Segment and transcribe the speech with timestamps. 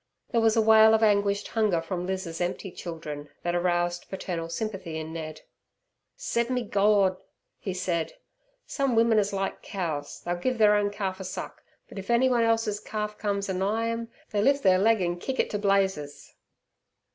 [0.31, 4.97] There was a wail of anguished hunger from Liz's empty children that aroused paternal sympathy
[4.97, 5.41] in Ned.
[6.15, 7.17] "Sep me Gord,"
[7.59, 8.13] he said,
[8.65, 10.21] "some wimmen is like cows.
[10.21, 14.07] They'll give ther own calf a suck, but if anyone else's calf cums anigh 'em
[14.31, 16.33] they lif' their leg an' kick it ter blazes."